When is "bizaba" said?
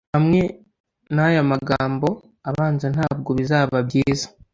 3.39-3.77